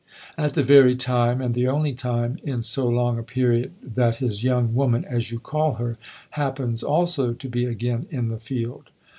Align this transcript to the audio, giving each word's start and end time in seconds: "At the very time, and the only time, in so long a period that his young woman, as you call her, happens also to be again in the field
"At 0.35 0.55
the 0.55 0.63
very 0.63 0.95
time, 0.95 1.41
and 1.41 1.53
the 1.53 1.67
only 1.67 1.93
time, 1.93 2.39
in 2.41 2.63
so 2.63 2.87
long 2.87 3.19
a 3.19 3.21
period 3.21 3.73
that 3.83 4.15
his 4.15 4.43
young 4.43 4.73
woman, 4.73 5.05
as 5.05 5.29
you 5.31 5.39
call 5.39 5.75
her, 5.75 5.99
happens 6.31 6.81
also 6.81 7.33
to 7.33 7.47
be 7.47 7.65
again 7.65 8.07
in 8.09 8.29
the 8.29 8.39
field 8.39 8.89